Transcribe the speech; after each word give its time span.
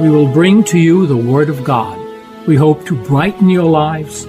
we 0.00 0.08
will 0.10 0.30
bring 0.38 0.62
to 0.64 0.78
you 0.78 1.06
the 1.06 1.16
Word 1.16 1.48
of 1.48 1.64
God. 1.64 1.96
We 2.46 2.56
hope 2.56 2.86
to 2.86 2.94
brighten 3.10 3.48
your 3.50 3.68
lives 3.84 4.24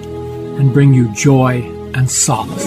and 0.58 0.74
bring 0.76 0.92
you 0.94 1.06
joy 1.14 1.54
and 1.94 2.10
solace. 2.10 2.66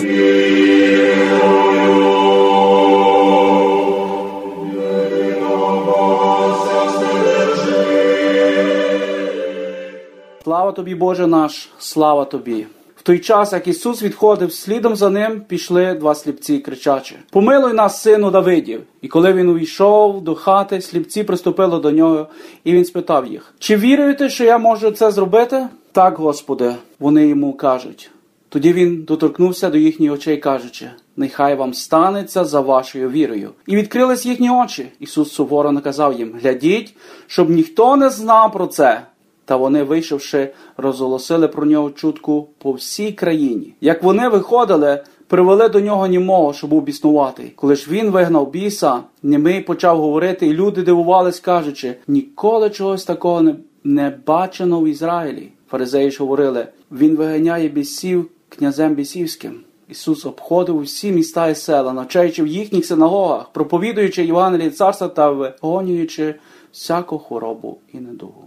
Слава 10.44 10.72
тобі, 10.72 10.96
Боже 10.96 11.28
наш, 11.28 11.70
слава 11.80 12.26
тобі. 12.26 12.66
Той 13.09 13.19
час, 13.19 13.53
як 13.53 13.69
Ісус 13.69 14.03
відходив, 14.03 14.53
слідом 14.53 14.97
за 14.97 15.11
ним 15.11 15.41
пішли 15.41 15.95
два 15.95 16.15
сліпці, 16.15 16.59
кричачи: 16.59 17.17
Помилуй 17.31 17.73
нас, 17.73 18.03
сину 18.03 18.31
Давидів. 18.31 18.83
І 19.03 19.09
коли 19.09 19.33
він 19.33 19.49
увійшов 19.49 20.25
до 20.25 20.35
хати, 20.35 20.81
сліпці 20.81 21.25
приступили 21.25 21.79
до 21.79 21.91
нього, 21.91 22.27
і 22.65 22.73
він 22.73 22.85
спитав 22.85 23.27
їх: 23.27 23.55
Чи 23.59 23.77
віруєте, 23.77 24.29
що 24.29 24.45
я 24.45 24.59
можу 24.59 24.91
це 24.91 25.11
зробити? 25.11 25.69
Так, 25.93 26.19
Господи, 26.19 26.75
вони 26.99 27.27
йому 27.27 27.53
кажуть. 27.53 28.11
Тоді 28.49 28.73
він 28.73 29.03
доторкнувся 29.03 29.71
до 29.71 29.79
їхніх 29.79 30.13
очей, 30.13 30.37
кажучи: 30.37 30.91
Нехай 31.17 31.55
вам 31.55 31.75
станеться 31.75 32.45
за 32.45 32.61
вашою 32.61 33.11
вірою. 33.11 33.51
І 33.67 33.77
відкрились 33.77 34.27
їхні 34.27 34.51
очі. 34.51 34.89
Ісус 35.01 35.33
суворо 35.33 35.73
наказав 35.73 36.19
їм: 36.19 36.33
Глядіть, 36.43 36.95
щоб 37.27 37.51
ніхто 37.51 37.97
не 37.97 38.11
знав 38.11 38.53
про 38.53 38.67
це. 38.67 39.03
Та 39.49 39.57
вони, 39.57 39.83
вийшовши, 39.83 40.49
розголосили 40.77 41.49
про 41.49 41.67
нього 41.67 41.91
чутку 41.91 42.49
по 42.59 42.73
всій 42.73 43.13
країні. 43.13 43.75
Як 43.81 44.03
вони 44.03 44.29
виходили, 44.29 45.05
привели 45.27 45.69
до 45.69 45.81
нього 45.81 46.07
німого, 46.07 46.53
щоб 46.53 46.71
був 46.71 46.83
біснувати. 46.83 47.53
Коли 47.57 47.77
ж 47.77 47.91
він 47.91 48.11
вигнав 48.11 48.51
біса, 48.51 49.01
німий 49.23 49.61
почав 49.61 50.01
говорити, 50.01 50.47
і 50.47 50.53
люди 50.53 50.83
дивувались, 50.83 51.41
кажучи: 51.41 51.95
ніколи 52.09 52.71
чогось 52.71 53.05
такого 53.05 53.41
не, 53.43 53.57
не 53.85 54.19
бачено 54.27 54.81
в 54.81 54.89
Ізраїлі. 54.89 55.49
Фаризеї 55.71 56.11
ж 56.11 56.19
говорили: 56.19 56.67
Він 56.93 57.17
виганяє 57.17 57.69
бісів 57.69 58.31
князем 58.49 58.95
бісівським. 58.95 59.61
Ісус 59.89 60.27
обходив 60.27 60.77
усі 60.77 61.13
міста 61.13 61.49
і 61.49 61.55
села, 61.55 61.93
навчаючи 61.93 62.43
в 62.43 62.47
їхніх 62.47 62.87
синагогах, 62.87 63.49
проповідуючи 63.53 64.25
Євангеліє 64.25 64.71
царства 64.71 65.09
та 65.09 65.31
вигонюючи 65.31 66.35
всяку 66.73 67.19
хворобу 67.19 67.79
і 67.93 67.99
недугу. 67.99 68.45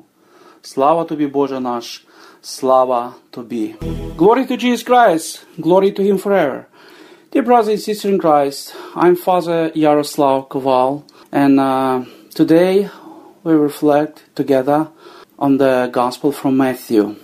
Слава 0.63 1.05
тобі, 1.05 1.27
Боже 1.27 1.61
наш, 1.61 2.07
слава 2.43 3.15
тобі. 3.31 3.75
Glory 4.17 4.51
to 4.51 4.65
Jesus 4.65 4.83
Christ, 4.91 5.45
glory 5.59 5.91
to 5.99 6.03
Him 6.03 6.19
forever. 6.19 6.59
Dear 7.33 7.43
brothers 7.43 7.69
and 7.69 7.81
sisters 7.81 8.11
in 8.13 8.19
Christ, 8.19 8.75
I'm 8.95 9.17
Father 9.17 9.61
Yaroslav 9.75 10.49
Koval, 10.49 11.03
and 11.33 11.55
uh, 11.61 11.97
today 12.41 12.89
we 13.45 13.53
reflect 13.69 14.15
together 14.35 14.89
on 15.39 15.59
the 15.59 15.75
Gospel 16.01 16.33
from 16.33 16.57
Matthew. 16.57 17.17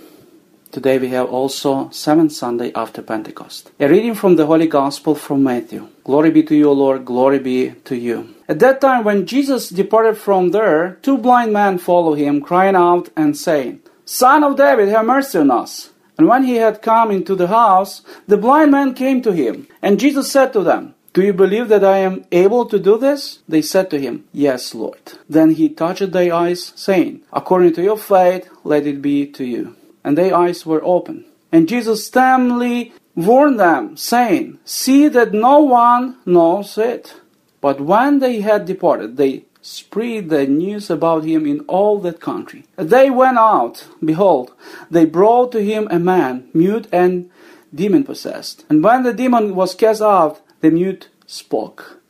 Today 0.71 0.97
we 0.97 1.09
have 1.09 1.27
also 1.29 1.89
seventh 1.91 2.31
Sunday 2.31 2.71
after 2.73 3.01
Pentecost. 3.01 3.71
A 3.79 3.87
reading 3.87 4.15
from 4.15 4.35
the 4.35 4.45
Holy 4.45 4.67
Gospel 4.67 5.15
from 5.15 5.43
Matthew. 5.43 5.87
Glory 6.03 6.31
be 6.31 6.43
to 6.43 6.55
you, 6.55 6.69
O 6.69 6.73
Lord, 6.73 7.05
glory 7.05 7.39
be 7.39 7.71
to 7.85 7.95
you. 7.95 8.17
At 8.48 8.60
that 8.60 8.80
time, 8.80 9.04
when 9.04 9.26
Jesus 9.26 9.68
departed 9.68 10.16
from 10.16 10.52
there, 10.52 10.98
two 11.02 11.18
blind 11.18 11.52
men 11.52 11.76
followed 11.76 12.14
him, 12.14 12.40
crying 12.40 12.76
out 12.76 13.10
and 13.14 13.36
saying, 13.36 13.80
Son 14.06 14.42
of 14.42 14.56
David, 14.56 14.88
have 14.88 15.04
mercy 15.04 15.38
on 15.38 15.50
us. 15.50 15.90
And 16.16 16.26
when 16.26 16.44
he 16.44 16.56
had 16.56 16.80
come 16.80 17.10
into 17.10 17.34
the 17.34 17.48
house, 17.48 18.00
the 18.26 18.38
blind 18.38 18.70
men 18.72 18.94
came 18.94 19.20
to 19.22 19.32
him. 19.32 19.68
And 19.82 20.00
Jesus 20.00 20.32
said 20.32 20.54
to 20.54 20.62
them, 20.62 20.94
Do 21.12 21.22
you 21.22 21.34
believe 21.34 21.68
that 21.68 21.84
I 21.84 21.98
am 21.98 22.24
able 22.32 22.64
to 22.66 22.78
do 22.78 22.96
this? 22.96 23.40
They 23.46 23.60
said 23.60 23.90
to 23.90 24.00
him, 24.00 24.24
Yes, 24.32 24.74
Lord. 24.74 24.98
Then 25.28 25.50
he 25.50 25.68
touched 25.68 26.12
their 26.12 26.32
eyes, 26.32 26.72
saying, 26.74 27.22
According 27.32 27.74
to 27.74 27.82
your 27.82 27.98
faith, 27.98 28.48
let 28.64 28.86
it 28.86 29.02
be 29.02 29.26
to 29.26 29.44
you. 29.44 29.76
And 30.02 30.16
their 30.16 30.34
eyes 30.34 30.64
were 30.64 30.82
open. 30.82 31.26
And 31.52 31.68
Jesus 31.68 32.06
sternly 32.06 32.94
warned 33.14 33.60
them, 33.60 33.96
saying, 33.98 34.58
See 34.64 35.06
that 35.08 35.34
no 35.34 35.60
one 35.60 36.16
knows 36.24 36.78
it. 36.78 37.14
But 37.60 37.80
when 37.80 38.20
they 38.20 38.40
had 38.40 38.66
departed, 38.66 39.16
they 39.16 39.44
spread 39.60 40.28
the 40.28 40.46
news 40.46 40.90
about 40.90 41.24
him 41.24 41.46
in 41.46 41.60
all 41.60 41.98
that 42.00 42.20
country. 42.20 42.64
They 42.76 43.10
went 43.10 43.38
out, 43.38 43.86
behold, 44.04 44.52
they 44.90 45.04
brought 45.04 45.52
to 45.52 45.62
him 45.62 45.88
a 45.90 45.98
man, 45.98 46.48
mute 46.54 46.86
and 46.92 47.30
demon 47.74 48.04
possessed. 48.04 48.64
And 48.70 48.82
when 48.82 49.02
the 49.02 49.12
demon 49.12 49.54
was 49.54 49.74
cast 49.74 50.00
out, 50.00 50.40
the 50.60 50.70
mute 50.70 51.08
spoke. 51.26 52.00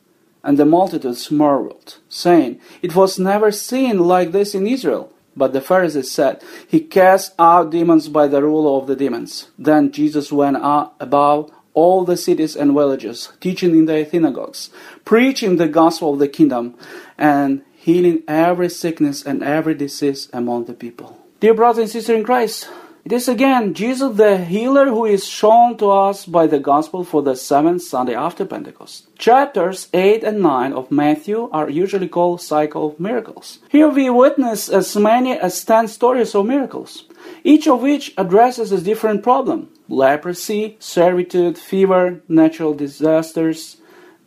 And 0.43 0.57
the 0.57 0.65
multitudes 0.65 1.29
marveled, 1.31 1.97
saying, 2.07 2.61
It 2.81 2.95
was 2.95 3.19
never 3.19 3.51
seen 3.51 3.99
like 3.99 4.31
this 4.31 4.55
in 4.55 4.65
Israel. 4.65 5.11
But 5.35 5.53
the 5.53 5.61
Pharisees 5.61 6.11
said, 6.11 6.41
He 6.67 6.79
cast 6.79 7.33
out 7.37 7.71
demons 7.71 8.07
by 8.07 8.27
the 8.27 8.41
ruler 8.41 8.81
of 8.81 8.87
the 8.87 8.95
demons. 8.95 9.49
Then 9.57 9.91
Jesus 9.91 10.31
went 10.31 10.57
out 10.57 10.95
about 10.99 11.51
all 11.79 12.03
the 12.03 12.17
cities 12.17 12.55
and 12.55 12.73
villages, 12.73 13.31
teaching 13.39 13.71
in 13.71 13.85
their 13.85 14.05
synagogues, 14.05 14.69
preaching 15.05 15.55
the 15.55 15.67
gospel 15.67 16.13
of 16.13 16.19
the 16.19 16.27
kingdom, 16.27 16.75
and 17.17 17.61
healing 17.73 18.21
every 18.27 18.69
sickness 18.69 19.25
and 19.25 19.41
every 19.41 19.73
disease 19.73 20.27
among 20.33 20.65
the 20.65 20.73
people. 20.73 21.17
Dear 21.39 21.53
brothers 21.53 21.83
and 21.83 21.89
sisters 21.89 22.17
in 22.17 22.23
Christ, 22.25 22.67
it 23.05 23.11
is 23.11 23.27
again 23.27 23.73
Jesus 23.73 24.17
the 24.17 24.37
healer 24.37 24.85
who 24.85 25.05
is 25.05 25.25
shown 25.25 25.77
to 25.77 25.89
us 25.89 26.25
by 26.25 26.47
the 26.47 26.59
gospel 26.59 27.03
for 27.03 27.21
the 27.21 27.35
seventh 27.35 27.81
Sunday 27.81 28.13
after 28.13 28.45
Pentecost. 28.45 29.07
Chapters 29.17 29.87
8 29.93 30.23
and 30.23 30.41
9 30.41 30.73
of 30.73 30.91
Matthew 30.91 31.49
are 31.51 31.69
usually 31.69 32.07
called 32.07 32.41
Cycle 32.41 32.87
of 32.87 32.99
Miracles. 32.99 33.59
Here 33.69 33.89
we 33.89 34.09
witness 34.09 34.69
as 34.69 34.95
many 34.95 35.31
as 35.37 35.63
10 35.63 35.87
stories 35.87 36.35
of 36.35 36.45
miracles, 36.45 37.05
each 37.43 37.67
of 37.67 37.81
which 37.81 38.13
addresses 38.17 38.71
a 38.71 38.81
different 38.81 39.23
problem 39.23 39.69
leprosy, 39.87 40.77
servitude, 40.79 41.57
fever, 41.57 42.21
natural 42.27 42.73
disasters, 42.73 43.77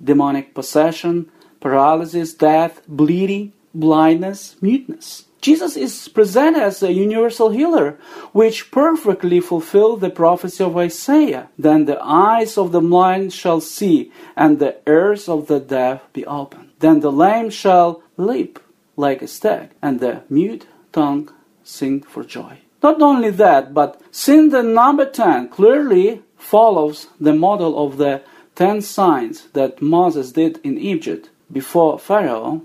demonic 0.03 0.55
possession, 0.55 1.31
paralysis, 1.61 2.35
death, 2.35 2.83
bleeding, 2.89 3.53
blindness, 3.75 4.57
muteness. 4.61 5.27
Jesus 5.43 5.77
is 5.77 6.09
presented 6.09 6.63
as 6.63 6.83
a 6.85 6.93
universal 6.93 7.51
healer, 7.51 7.99
which 8.33 8.71
perfectly 8.71 9.41
fulfills 9.41 10.01
the 10.01 10.09
prophecy 10.09 10.63
of 10.63 10.77
Isaiah. 10.77 11.49
Then 11.59 11.85
the 11.85 12.01
eyes 12.01 12.57
of 12.57 12.71
the 12.71 12.81
blind 12.81 13.33
shall 13.33 13.61
see, 13.61 14.13
and 14.37 14.61
the 14.61 14.77
ears 14.87 15.29
of 15.29 15.49
the 15.49 15.59
deaf 15.59 16.01
be 16.13 16.25
opened. 16.27 16.71
Then 16.79 17.01
the 17.01 17.11
lame 17.11 17.51
shall 17.51 18.03
leap 18.17 18.61
like 18.97 19.21
a 19.21 19.27
stag, 19.27 19.71
and 19.83 19.99
the 19.99 20.23
mute 20.31 20.67
tongue 20.93 21.29
sing 21.65 22.03
for 22.03 22.23
joy. 22.23 22.59
Not 22.81 23.03
only 23.03 23.31
that, 23.31 23.75
but 23.75 24.01
since 24.13 24.53
the 24.53 24.63
number 24.63 25.07
10 25.07 25.49
clearly 25.49 26.23
follows 26.37 27.09
the 27.21 27.35
model 27.35 27.85
of 27.85 27.97
the 27.97 28.23
10 28.55 28.81
signs 28.83 29.49
that 29.55 29.83
Moses 29.83 30.31
did 30.31 30.61
in 30.63 30.79
Egypt 30.79 31.31
before 31.51 31.99
Pharaoh, 31.99 32.63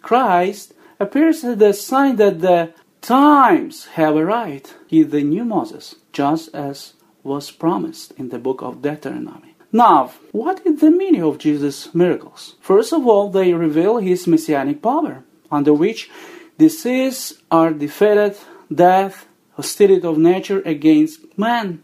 Christ 0.00 0.74
appears 1.00 1.42
as 1.42 1.56
the 1.56 1.72
sign 1.72 2.16
that 2.16 2.40
the 2.40 2.72
times 3.00 3.86
have 3.94 4.14
arrived. 4.14 4.74
Is 4.90 5.08
the 5.08 5.22
new 5.22 5.44
Moses, 5.44 5.96
just 6.12 6.54
as 6.54 6.94
was 7.22 7.50
promised 7.50 8.12
in 8.12 8.28
the 8.28 8.38
book 8.38 8.62
of 8.62 8.82
Deuteronomy. 8.82 9.54
Now, 9.72 10.12
what 10.32 10.64
is 10.66 10.80
the 10.80 10.90
meaning 10.90 11.22
of 11.22 11.38
Jesus' 11.38 11.94
miracles? 11.94 12.56
First 12.60 12.92
of 12.92 13.06
all, 13.06 13.30
they 13.30 13.52
reveal 13.54 13.98
his 13.98 14.26
messianic 14.26 14.82
power, 14.82 15.24
under 15.50 15.72
which 15.72 16.10
disease 16.58 17.40
are 17.50 17.72
defeated, 17.72 18.36
death, 18.72 19.26
hostility 19.52 20.06
of 20.06 20.18
nature 20.18 20.60
against 20.64 21.38
man. 21.38 21.82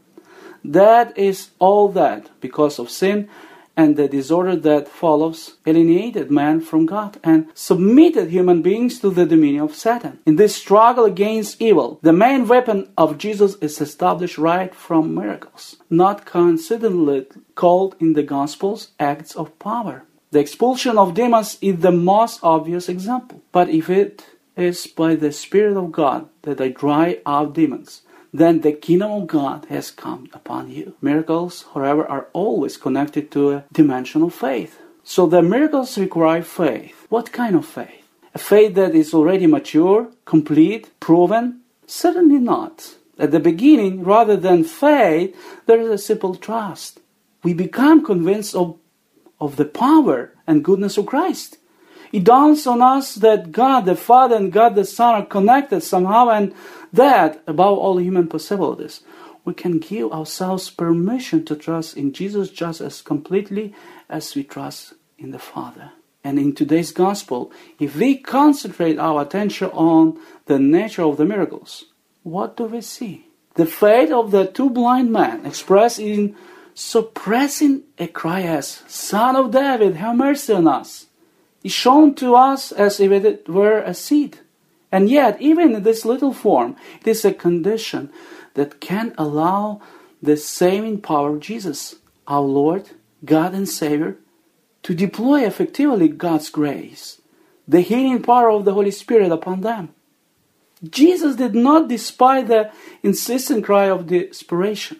That 0.64 1.16
is 1.16 1.50
all 1.58 1.88
that, 1.90 2.30
because 2.40 2.78
of 2.78 2.90
sin 2.90 3.28
and 3.76 3.96
the 3.96 4.08
disorder 4.08 4.56
that 4.56 4.88
follows, 4.88 5.56
alienated 5.66 6.30
man 6.30 6.60
from 6.60 6.86
God 6.86 7.18
and 7.22 7.48
submitted 7.54 8.30
human 8.30 8.62
beings 8.62 8.98
to 9.00 9.10
the 9.10 9.26
dominion 9.26 9.64
of 9.64 9.74
Satan. 9.74 10.18
In 10.24 10.36
this 10.36 10.56
struggle 10.56 11.04
against 11.04 11.60
evil, 11.60 11.98
the 12.02 12.12
main 12.12 12.48
weapon 12.48 12.88
of 12.96 13.18
Jesus 13.18 13.56
is 13.56 13.80
established 13.80 14.38
right 14.38 14.74
from 14.74 15.14
miracles, 15.14 15.76
not 15.90 16.24
coincidentally 16.24 17.26
called 17.54 17.96
in 18.00 18.14
the 18.14 18.22
Gospels 18.22 18.88
acts 18.98 19.36
of 19.36 19.58
power. 19.58 20.04
The 20.30 20.40
expulsion 20.40 20.98
of 20.98 21.14
demons 21.14 21.58
is 21.60 21.78
the 21.78 21.92
most 21.92 22.40
obvious 22.42 22.88
example. 22.88 23.42
But 23.52 23.68
if 23.68 23.88
it 23.88 24.24
is 24.56 24.86
by 24.86 25.14
the 25.14 25.32
Spirit 25.32 25.76
of 25.76 25.92
God 25.92 26.28
that 26.42 26.60
I 26.60 26.68
drive 26.68 27.20
out 27.26 27.54
demons, 27.54 28.02
then 28.38 28.60
the 28.60 28.72
kingdom 28.72 29.10
of 29.12 29.26
God 29.26 29.66
has 29.68 29.90
come 29.90 30.28
upon 30.32 30.70
you. 30.70 30.94
Miracles, 31.00 31.64
however, 31.74 32.06
are 32.06 32.28
always 32.32 32.76
connected 32.76 33.30
to 33.30 33.50
a 33.52 33.64
dimension 33.72 34.22
of 34.22 34.34
faith. 34.34 34.80
So 35.04 35.26
the 35.26 35.42
miracles 35.42 35.96
require 35.98 36.42
faith. 36.42 37.06
What 37.08 37.32
kind 37.32 37.54
of 37.54 37.64
faith? 37.64 38.02
A 38.34 38.38
faith 38.38 38.74
that 38.74 38.94
is 38.94 39.14
already 39.14 39.46
mature, 39.46 40.08
complete, 40.24 40.90
proven? 41.00 41.60
Certainly 41.86 42.40
not. 42.40 42.96
At 43.18 43.30
the 43.30 43.40
beginning, 43.40 44.04
rather 44.04 44.36
than 44.36 44.64
faith, 44.64 45.34
there 45.66 45.80
is 45.80 45.88
a 45.88 45.96
simple 45.98 46.34
trust. 46.34 47.00
We 47.42 47.54
become 47.54 48.04
convinced 48.04 48.54
of, 48.54 48.76
of 49.40 49.56
the 49.56 49.64
power 49.64 50.32
and 50.46 50.64
goodness 50.64 50.98
of 50.98 51.06
Christ. 51.06 51.58
It 52.12 52.24
dawns 52.24 52.66
on 52.66 52.82
us 52.82 53.16
that 53.16 53.52
God 53.52 53.84
the 53.84 53.96
Father 53.96 54.36
and 54.36 54.52
God 54.52 54.74
the 54.74 54.84
Son 54.84 55.14
are 55.14 55.26
connected 55.26 55.82
somehow, 55.82 56.28
and 56.30 56.54
that, 56.92 57.42
above 57.46 57.78
all 57.78 57.98
human 57.98 58.28
possibilities, 58.28 59.00
we 59.44 59.54
can 59.54 59.78
give 59.78 60.12
ourselves 60.12 60.70
permission 60.70 61.44
to 61.44 61.56
trust 61.56 61.96
in 61.96 62.12
Jesus 62.12 62.50
just 62.50 62.80
as 62.80 63.02
completely 63.02 63.74
as 64.08 64.34
we 64.34 64.42
trust 64.42 64.94
in 65.18 65.30
the 65.30 65.38
Father. 65.38 65.92
And 66.24 66.38
in 66.40 66.54
today's 66.54 66.90
gospel, 66.90 67.52
if 67.78 67.94
we 67.94 68.16
concentrate 68.16 68.98
our 68.98 69.22
attention 69.22 69.70
on 69.70 70.18
the 70.46 70.58
nature 70.58 71.04
of 71.04 71.16
the 71.16 71.24
miracles, 71.24 71.84
what 72.24 72.56
do 72.56 72.64
we 72.64 72.80
see? 72.80 73.28
The 73.54 73.66
faith 73.66 74.10
of 74.10 74.32
the 74.32 74.46
two 74.46 74.68
blind 74.68 75.12
men 75.12 75.46
expressed 75.46 76.00
in 76.00 76.34
suppressing 76.74 77.84
a 77.98 78.08
cry 78.08 78.42
as, 78.42 78.82
Son 78.88 79.36
of 79.36 79.52
David, 79.52 79.94
have 79.94 80.16
mercy 80.16 80.52
on 80.52 80.66
us, 80.66 81.06
is 81.66 81.72
shown 81.72 82.14
to 82.14 82.34
us 82.34 82.72
as 82.72 83.00
if 83.00 83.10
it 83.10 83.48
were 83.48 83.80
a 83.80 83.92
seed. 83.92 84.38
And 84.92 85.10
yet, 85.10 85.40
even 85.40 85.74
in 85.74 85.82
this 85.82 86.04
little 86.04 86.32
form, 86.32 86.76
it 87.00 87.08
is 87.08 87.24
a 87.24 87.34
condition 87.34 88.10
that 88.54 88.80
can 88.80 89.14
allow 89.18 89.80
the 90.22 90.36
saving 90.36 91.00
power 91.00 91.34
of 91.34 91.40
Jesus, 91.40 91.96
our 92.26 92.40
Lord, 92.40 92.90
God 93.24 93.52
and 93.52 93.68
Savior, 93.68 94.16
to 94.84 94.94
deploy 94.94 95.44
effectively 95.44 96.08
God's 96.08 96.50
grace, 96.50 97.20
the 97.66 97.80
healing 97.80 98.22
power 98.22 98.50
of 98.50 98.64
the 98.64 98.72
Holy 98.72 98.92
Spirit 98.92 99.32
upon 99.32 99.62
them. 99.62 99.92
Jesus 100.88 101.36
did 101.36 101.54
not 101.54 101.88
despise 101.88 102.46
the 102.46 102.70
insistent 103.02 103.64
cry 103.64 103.86
of 103.90 104.06
desperation. 104.06 104.98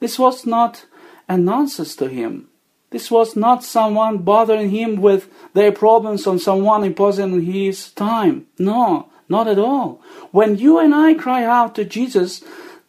This 0.00 0.18
was 0.18 0.44
not 0.44 0.84
a 1.28 1.38
nonsense 1.38 1.96
to 1.96 2.08
him. 2.08 2.48
This 2.90 3.10
was 3.10 3.36
not 3.36 3.64
someone 3.64 4.18
bothering 4.18 4.70
him 4.70 5.00
with 5.00 5.28
their 5.52 5.72
problems 5.72 6.26
or 6.26 6.38
someone 6.38 6.84
imposing 6.84 7.42
his 7.42 7.90
time. 7.90 8.46
No, 8.58 9.08
not 9.28 9.46
at 9.46 9.58
all. 9.58 10.00
When 10.30 10.56
you 10.56 10.78
and 10.78 10.94
I 10.94 11.14
cry 11.14 11.44
out 11.44 11.74
to 11.74 11.84
Jesus 11.84 12.42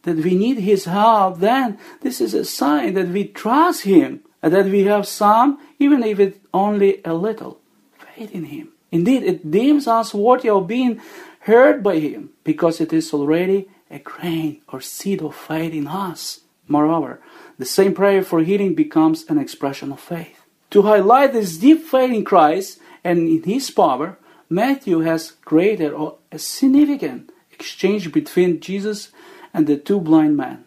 that 0.04 0.18
we 0.18 0.36
need 0.36 0.60
his 0.60 0.86
help, 0.86 1.40
then 1.40 1.78
this 2.02 2.22
is 2.22 2.34
a 2.34 2.46
sign 2.46 2.94
that 2.94 3.10
we 3.10 3.26
trust 3.26 3.84
him 3.84 4.22
and 4.42 4.54
that 4.54 4.66
we 4.66 4.84
have 4.84 5.08
some, 5.08 5.60
even 5.80 6.04
if 6.04 6.20
it's 6.20 6.40
only 6.54 7.02
a 7.04 7.14
little, 7.14 7.60
faith 7.98 8.32
in 8.32 8.46
Him. 8.46 8.70
Indeed, 8.92 9.24
it 9.24 9.52
deems 9.52 9.88
us 9.88 10.14
worthy 10.14 10.50
of 10.50 10.68
being 10.68 11.02
heard 11.42 11.84
by 11.84 12.00
Him 12.00 12.32
because 12.44 12.82
it 12.82 12.94
is 12.94 13.14
already 13.14 13.68
a 13.92 14.00
grain 14.00 14.62
or 14.70 14.82
seed 14.82 15.22
of 15.22 15.36
faith 15.36 15.74
in 15.74 15.88
us. 15.88 16.42
Moreover, 16.68 17.20
the 17.60 17.66
same 17.66 17.94
prayer 17.94 18.24
for 18.24 18.40
healing 18.42 18.74
becomes 18.74 19.26
an 19.28 19.38
expression 19.38 19.92
of 19.92 20.00
faith. 20.00 20.46
To 20.72 20.84
highlight 20.84 21.34
this 21.34 21.58
deep 21.58 21.84
faith 21.84 22.12
in 22.12 22.24
Christ 22.24 22.80
and 23.04 23.20
in 23.28 23.44
His 23.44 23.70
power, 23.70 24.18
Matthew 24.50 25.02
has 25.02 25.34
created 25.44 25.94
a 26.32 26.40
significant 26.40 27.32
exchange 27.52 28.12
between 28.12 28.62
Jesus 28.62 29.12
and 29.54 29.68
the 29.68 29.78
two 29.78 30.00
blind 30.00 30.38
men. 30.38 30.64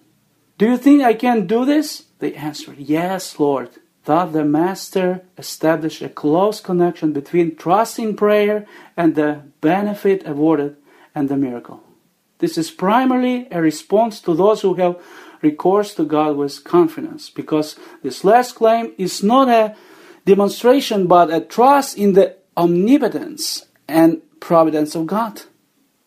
Do 0.59 0.67
you 0.67 0.77
think 0.77 1.03
I 1.03 1.15
can 1.15 1.47
do 1.47 1.65
this? 1.65 2.05
They 2.19 2.35
answered, 2.35 2.79
Yes, 2.79 3.41
Lord. 3.41 3.71
Thus 4.05 4.33
the 4.33 4.45
Master 4.45 5.23
established 5.39 6.03
a 6.03 6.09
close 6.09 6.61
connection 6.61 7.13
between 7.13 7.57
trust 7.57 7.99
in 7.99 8.17
prayer 8.17 8.67
and 8.97 9.15
the 9.15 9.43
benefit 9.61 10.27
awarded 10.27 10.77
and 11.15 11.29
the 11.29 11.37
miracle. 11.37 11.83
This 12.39 12.59
is 12.59 12.73
primarily 12.73 13.47
a 13.53 13.63
response 13.63 14.21
to 14.23 14.35
those 14.35 14.63
who 14.63 14.75
have 14.75 15.01
recourse 15.43 15.95
to 15.95 16.05
God 16.05 16.37
with 16.37 16.65
confidence, 16.65 17.31
because 17.31 17.77
this 18.03 18.25
last 18.25 18.55
claim 18.55 18.93
is 18.97 19.23
not 19.23 19.49
a 19.49 19.77
demonstration 20.25 21.07
but 21.07 21.33
a 21.33 21.41
trust 21.41 21.99
in 21.99 22.13
the 22.13 22.37
omnipotence 22.57 23.67
and 23.89 24.23
providence 24.41 24.95
of 24.95 25.07
God. 25.07 25.43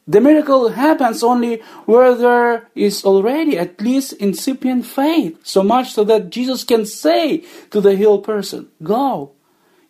The 0.08 0.22
miracle 0.22 0.70
happens 0.70 1.24
only 1.24 1.62
where 1.86 2.14
there 2.14 2.70
is 2.76 3.04
already 3.04 3.58
at 3.58 3.82
least 3.82 4.14
incipient 4.14 4.86
faith, 4.86 5.40
so 5.44 5.64
much 5.64 5.94
so 5.94 6.04
that 6.04 6.30
Jesus 6.30 6.64
can 6.64 6.86
say 6.86 7.44
to 7.72 7.82
the 7.82 7.96
healed 7.96 8.24
person, 8.24 8.70
Go, 8.84 9.32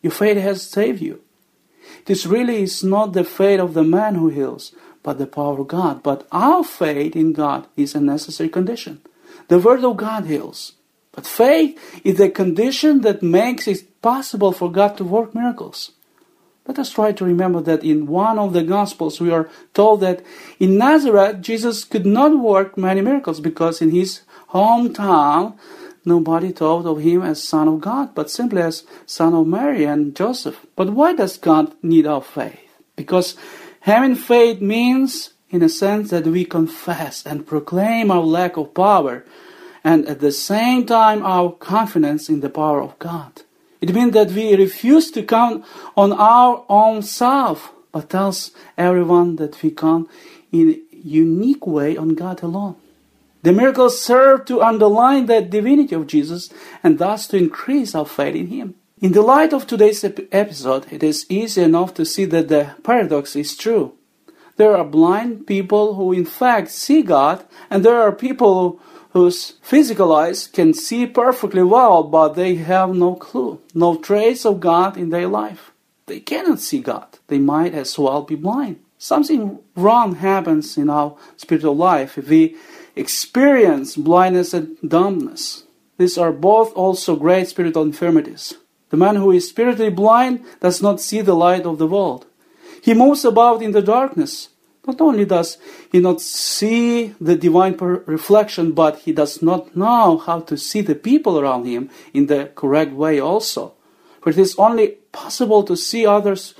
your 0.01 0.11
faith 0.11 0.37
has 0.37 0.61
saved 0.61 1.01
you. 1.01 1.21
This 2.05 2.25
really 2.25 2.63
is 2.63 2.83
not 2.83 3.13
the 3.13 3.25
faith 3.25 3.59
of 3.59 3.73
the 3.73 3.83
man 3.83 4.15
who 4.15 4.29
heals, 4.29 4.73
but 5.03 5.17
the 5.17 5.27
power 5.27 5.59
of 5.59 5.67
God. 5.67 6.01
But 6.01 6.25
our 6.31 6.63
faith 6.63 7.15
in 7.15 7.33
God 7.33 7.67
is 7.75 7.93
a 7.93 7.99
necessary 7.99 8.49
condition. 8.49 9.01
The 9.47 9.59
Word 9.59 9.83
of 9.83 9.97
God 9.97 10.25
heals. 10.25 10.73
But 11.11 11.25
faith 11.25 11.79
is 12.03 12.17
the 12.17 12.29
condition 12.29 13.01
that 13.01 13.23
makes 13.23 13.67
it 13.67 14.01
possible 14.01 14.51
for 14.51 14.71
God 14.71 14.97
to 14.97 15.03
work 15.03 15.33
miracles. 15.33 15.91
Let 16.67 16.79
us 16.79 16.89
try 16.89 17.11
to 17.11 17.25
remember 17.25 17.61
that 17.61 17.83
in 17.83 18.07
one 18.07 18.39
of 18.39 18.53
the 18.53 18.63
Gospels 18.63 19.21
we 19.21 19.31
are 19.31 19.49
told 19.73 20.01
that 20.01 20.23
in 20.59 20.77
Nazareth 20.77 21.41
Jesus 21.41 21.83
could 21.83 22.05
not 22.05 22.39
work 22.39 22.77
many 22.77 23.01
miracles 23.01 23.39
because 23.39 23.81
in 23.81 23.91
his 23.91 24.21
hometown 24.49 25.57
nobody 26.03 26.51
thought 26.51 26.85
of 26.85 27.01
him 27.01 27.21
as 27.21 27.43
Son 27.43 27.67
of 27.67 27.81
God, 27.81 28.15
but 28.15 28.31
simply 28.31 28.61
as 28.61 28.83
Son 29.05 29.33
of 29.33 29.47
Mary 29.47 29.83
and 29.85 30.15
Joseph. 30.15 30.65
But 30.75 30.91
why 30.91 31.13
does 31.13 31.37
God 31.37 31.73
need 31.83 32.07
our 32.07 32.21
faith? 32.21 32.59
Because 32.95 33.35
having 33.81 34.15
faith 34.15 34.59
means, 34.59 35.33
in 35.49 35.61
a 35.61 35.69
sense, 35.69 36.09
that 36.09 36.25
we 36.27 36.45
confess 36.45 37.25
and 37.25 37.47
proclaim 37.47 38.11
our 38.11 38.23
lack 38.23 38.57
of 38.57 38.73
power 38.73 39.23
and 39.83 40.07
at 40.07 40.19
the 40.19 40.31
same 40.31 40.85
time 40.85 41.23
our 41.23 41.51
confidence 41.51 42.27
in 42.27 42.41
the 42.41 42.49
power 42.49 42.81
of 42.81 42.97
God. 42.97 43.43
It 43.79 43.93
means 43.93 44.13
that 44.13 44.31
we 44.31 44.55
refuse 44.55 45.11
to 45.11 45.21
count 45.21 45.63
on 45.95 46.11
our 46.11 46.65
own 46.67 47.03
self, 47.03 47.71
but 47.91 48.09
tells 48.09 48.51
everyone 48.77 49.35
that 49.35 49.61
we 49.61 49.69
count 49.69 50.09
in 50.51 50.69
a 50.91 50.95
unique 50.95 51.67
way 51.67 51.95
on 51.95 52.15
God 52.15 52.41
alone. 52.41 52.77
The 53.43 53.53
miracles 53.53 54.01
serve 54.01 54.45
to 54.45 54.63
underline 54.63 55.27
the 55.27 55.41
divinity 55.41 55.93
of 55.93 56.07
Jesus 56.07 56.49
and 56.83 56.97
thus 56.97 57.27
to 57.27 57.37
increase 57.37 57.93
our 57.93 58.07
faith 58.07 58.35
in 58.35 58.47
Him. 58.47 58.73
In 59.01 59.11
the 59.11 59.21
light 59.21 59.53
of 59.53 59.67
today's 59.67 60.03
episode, 60.03 60.91
it 60.91 61.03
is 61.03 61.27
easy 61.29 61.61
enough 61.61 61.93
to 61.93 62.05
see 62.05 62.25
that 62.25 62.47
the 62.47 62.73
paradox 62.81 63.35
is 63.35 63.55
true. 63.55 63.93
There 64.57 64.75
are 64.75 64.85
blind 64.85 65.47
people 65.47 65.95
who, 65.95 66.13
in 66.13 66.25
fact, 66.25 66.69
see 66.69 67.01
God, 67.01 67.45
and 67.69 67.83
there 67.83 67.99
are 67.99 68.11
people 68.11 68.79
whose 69.11 69.51
physical 69.61 70.13
eyes 70.13 70.47
can 70.47 70.73
see 70.73 71.05
perfectly 71.05 71.63
well, 71.63 72.03
but 72.03 72.33
they 72.33 72.55
have 72.55 72.93
no 72.93 73.15
clue, 73.15 73.61
no 73.73 73.97
trace 73.97 74.45
of 74.45 74.59
God 74.59 74.97
in 74.97 75.09
their 75.09 75.27
life. 75.27 75.71
They 76.05 76.19
cannot 76.19 76.59
see 76.59 76.79
God. 76.79 77.07
They 77.27 77.39
might 77.39 77.73
as 77.73 77.97
well 77.97 78.21
be 78.21 78.35
blind. 78.35 78.79
Something 78.97 79.59
wrong 79.75 80.15
happens 80.15 80.77
in 80.77 80.89
our 80.89 81.15
spiritual 81.37 81.75
life 81.75 82.17
if 82.17 82.29
we 82.29 82.55
experience 82.95 83.95
blindness 83.95 84.53
and 84.53 84.77
dumbness. 84.85 85.63
These 85.97 86.17
are 86.17 86.31
both 86.31 86.73
also 86.73 87.15
great 87.15 87.47
spiritual 87.47 87.83
infirmities. 87.83 88.55
The 88.89 88.97
man 88.97 89.15
who 89.15 89.31
is 89.31 89.49
spiritually 89.49 89.91
blind 89.91 90.45
does 90.59 90.81
not 90.81 91.01
see 91.01 91.21
the 91.21 91.35
light 91.35 91.65
of 91.65 91.77
the 91.77 91.87
world. 91.87 92.25
He 92.85 92.93
moves 92.93 93.25
about 93.25 93.63
in 93.63 93.71
the 93.71 93.81
darkness. 93.81 94.49
Not 94.85 95.01
only 95.01 95.25
does 95.25 95.57
he 95.91 95.99
not 95.99 96.21
see 96.21 97.15
the 97.19 97.35
divine 97.35 97.75
reflection, 97.77 98.73
but 98.73 98.99
he 98.99 99.11
does 99.11 99.41
not 99.41 99.75
know 99.75 100.19
how 100.19 100.41
to 100.41 100.55
see 100.55 100.81
the 100.81 100.93
people 100.93 101.39
around 101.39 101.65
him 101.65 101.89
in 102.13 102.27
the 102.27 102.51
correct 102.53 102.91
way 102.91 103.19
also. 103.19 103.73
For 104.21 104.29
it 104.29 104.37
is 104.37 104.53
only 104.59 104.99
possible 105.11 105.63
to 105.63 105.75
see 105.75 106.05
others 106.05 106.53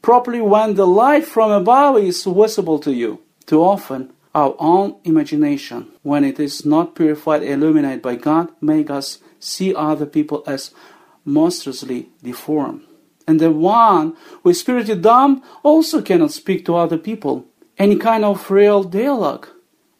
properly 0.00 0.40
when 0.40 0.76
the 0.76 0.86
light 0.86 1.26
from 1.26 1.50
above 1.50 1.98
is 1.98 2.24
visible 2.24 2.78
to 2.78 2.94
you. 2.94 3.20
Too 3.44 3.62
often, 3.62 4.14
our 4.34 4.56
own 4.58 4.96
imagination, 5.04 5.88
when 6.02 6.24
it 6.24 6.40
is 6.40 6.64
not 6.64 6.94
purified 6.94 7.42
and 7.42 7.62
illuminated 7.62 8.00
by 8.00 8.16
God, 8.16 8.48
make 8.62 8.88
us 8.88 9.18
see 9.38 9.74
other 9.74 10.06
people 10.06 10.42
as 10.46 10.70
monstrously 11.26 12.08
deformed. 12.22 12.80
And 13.26 13.40
the 13.40 13.50
one 13.50 14.14
who 14.42 14.50
is 14.50 14.60
spiritually 14.60 15.00
dumb 15.00 15.42
also 15.62 16.00
cannot 16.02 16.32
speak 16.32 16.64
to 16.66 16.76
other 16.76 16.98
people 16.98 17.46
any 17.78 17.96
kind 17.96 18.24
of 18.24 18.50
real 18.50 18.82
dialogue, 18.82 19.48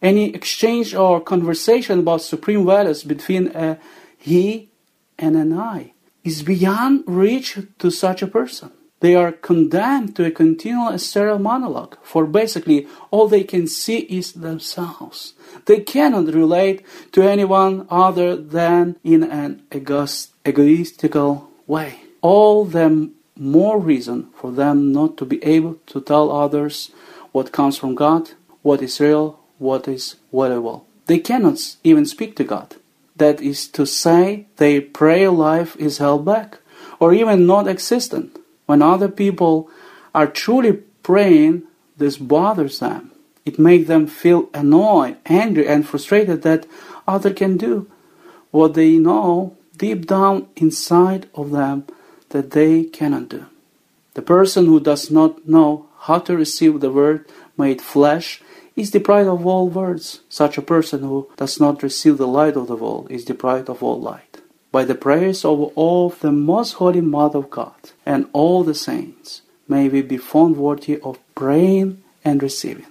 any 0.01 0.35
exchange 0.35 0.95
or 0.95 1.21
conversation 1.21 1.99
about 1.99 2.23
supreme 2.23 2.65
values 2.65 3.03
between 3.03 3.49
a 3.49 3.79
he 4.17 4.71
and 5.19 5.37
an 5.37 5.53
I 5.53 5.93
is 6.25 6.43
beyond 6.43 7.05
reach 7.07 7.59
to 7.79 7.91
such 7.91 8.23
a 8.23 8.27
person. 8.27 8.71
they 9.01 9.15
are 9.15 9.33
condemned 9.33 10.17
to 10.17 10.25
a 10.25 10.31
continual 10.31 10.99
sterile 10.99 11.39
monologue, 11.39 11.97
for 12.03 12.27
basically 12.27 12.87
all 13.11 13.29
they 13.29 13.45
can 13.45 13.67
see 13.67 13.99
is 13.99 14.33
themselves. 14.33 15.35
They 15.67 15.81
cannot 15.81 16.33
relate 16.33 16.85
to 17.13 17.23
anyone 17.23 17.87
other 17.91 18.37
than 18.37 18.97
in 19.05 19.23
an 19.25 19.63
egoist, 19.71 20.33
egoistical 20.45 21.49
way. 21.67 22.06
All 22.27 22.65
the 22.65 23.11
more 23.37 23.79
reason 23.79 24.31
for 24.35 24.51
them 24.51 24.91
not 24.91 25.17
to 25.19 25.25
be 25.25 25.39
able 25.45 25.77
to 25.87 26.01
tell 26.01 26.33
others 26.33 26.91
what 27.31 27.53
comes 27.53 27.79
from 27.79 27.95
God, 27.95 28.33
what 28.63 28.83
is 28.83 28.99
real, 28.99 29.39
what 29.59 29.87
is 29.87 30.17
valuable. 30.33 30.89
They 31.07 31.21
cannot 31.21 31.61
even 31.85 32.05
speak 32.05 32.35
to 32.35 32.43
God. 32.43 32.75
That 33.15 33.41
is 33.41 33.69
to 33.69 33.87
say, 33.87 34.47
their 34.57 34.81
prayer 34.81 35.31
life 35.31 35.77
is 35.77 35.99
held 35.99 36.25
back 36.25 36.59
or 36.99 37.15
even 37.15 37.47
non 37.47 37.69
existent. 37.69 38.41
When 38.67 38.83
other 38.83 39.09
people 39.09 39.71
are 40.13 40.27
truly 40.27 40.73
praying, 41.05 41.63
this 41.97 42.17
bothers 42.17 42.81
them. 42.81 43.13
It 43.45 43.57
makes 43.61 43.87
them 43.87 44.09
feel 44.09 44.49
annoyed, 44.53 45.19
angry, 45.27 45.69
and 45.69 45.87
frustrated 45.87 46.43
that 46.43 46.67
others 47.07 47.35
can 47.37 47.57
do 47.57 47.89
what 48.51 48.75
they 48.75 48.99
know 48.99 49.57
deep 49.77 50.07
down 50.07 50.49
inside 50.57 51.29
of 51.33 51.53
them 51.53 51.87
that 52.31 52.51
they 52.53 52.85
cannot 52.85 53.29
do. 53.29 53.47
The 54.15 54.23
person 54.23 54.67
who 54.67 54.81
does 54.81 55.11
not 55.11 55.47
know 55.49 55.87
how 56.01 56.19
to 56.21 56.37
receive 56.37 56.81
the 56.81 56.91
word 56.91 57.27
made 57.59 57.83
flesh 57.83 58.41
is 58.75 58.91
deprived 58.91 59.29
of 59.29 59.47
all 59.47 59.69
words. 59.69 60.21
Such 60.29 60.59
a 60.59 60.63
person 60.63 61.01
who 61.01 61.31
does 61.37 61.61
not 61.61 61.83
receive 61.83 62.19
the 62.19 62.27
light 62.27 62.57
of 62.57 62.69
the 62.69 62.77
world 62.77 63.11
is 63.11 63.25
deprived 63.25 63.69
of 63.69 63.83
all 63.83 64.01
light 64.01 64.37
by 64.77 64.85
the 64.85 64.95
prayers 64.95 65.43
of 65.43 65.59
all 65.75 66.11
the 66.11 66.31
most 66.31 66.73
holy 66.75 67.01
Mother 67.01 67.39
of 67.39 67.49
God 67.49 67.81
and 68.05 68.29
all 68.35 68.63
the 68.63 68.75
saints, 68.75 69.41
may 69.67 69.89
we 69.89 70.03
be 70.03 70.19
found 70.19 70.59
worthy 70.59 71.01
of 71.01 71.19
praying 71.35 72.03
and 72.23 72.43
receiving. 72.43 72.85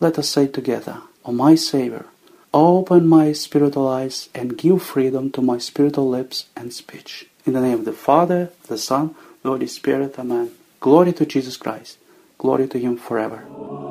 Let 0.00 0.18
us 0.18 0.28
say 0.28 0.48
together, 0.48 0.96
O 1.24 1.30
my 1.30 1.54
Savior, 1.54 2.06
open 2.52 3.06
my 3.06 3.32
spiritual 3.32 3.86
eyes 3.86 4.28
and 4.34 4.58
give 4.58 4.82
freedom 4.82 5.30
to 5.30 5.40
my 5.40 5.58
spiritual 5.58 6.08
lips 6.08 6.46
and 6.56 6.72
speech. 6.72 7.28
In 7.48 7.54
the 7.54 7.62
name 7.62 7.78
of 7.78 7.86
the 7.86 7.94
Father, 7.94 8.50
the 8.66 8.76
Son, 8.76 9.14
the 9.42 9.48
Holy 9.48 9.68
Spirit, 9.68 10.18
Amen. 10.18 10.50
Glory 10.80 11.14
to 11.14 11.24
Jesus 11.24 11.56
Christ. 11.56 11.96
Glory 12.38 12.68
to 12.68 12.78
Him 12.84 12.96
forever. 13.08 13.38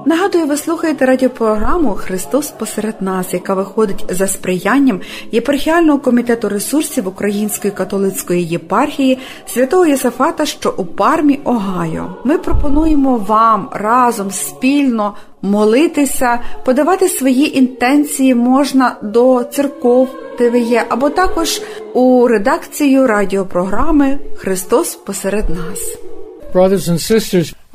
Нагадую, 0.05 0.45
ви 0.45 0.57
слухаєте 0.57 1.05
радіопрограму 1.05 1.93
Христос 1.93 2.49
посеред 2.51 3.01
нас, 3.01 3.33
яка 3.33 3.53
виходить 3.53 4.05
за 4.09 4.27
сприянням 4.27 5.01
єпархіального 5.31 5.99
комітету 5.99 6.49
ресурсів 6.49 7.07
Української 7.07 7.73
католицької 7.73 8.43
єпархії 8.43 9.17
святого 9.47 9.85
Єсафата, 9.85 10.45
що 10.45 10.73
у 10.77 10.85
пармі 10.85 11.39
Огайо. 11.43 12.15
Ми 12.23 12.37
пропонуємо 12.37 13.17
вам 13.17 13.69
разом 13.71 14.31
спільно 14.31 15.13
молитися, 15.41 16.39
подавати 16.65 17.09
свої 17.09 17.57
інтенції 17.57 18.35
можна 18.35 18.95
до 19.03 19.43
церков, 19.43 20.09
де 20.37 20.49
ви 20.49 20.59
є, 20.59 20.85
або 20.89 21.09
також 21.09 21.61
у 21.93 22.27
редакцію 22.27 23.07
радіопрограми 23.07 24.19
Христос 24.37 24.95
посеред 24.95 25.49
нас. 25.49 25.97
Brothers 26.53 26.89
and 26.89 26.99
sisters, 27.11 27.53